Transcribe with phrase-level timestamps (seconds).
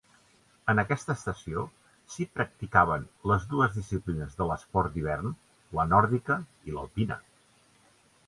[0.71, 1.65] En aquesta estació
[2.13, 5.37] s'hi practicaven les dues disciplines de l'esport d'hivern,
[5.81, 6.39] la nòrdica
[6.71, 7.19] i l'alpina.